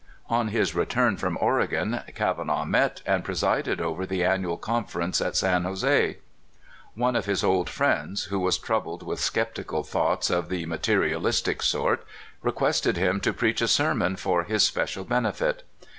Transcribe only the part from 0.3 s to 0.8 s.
his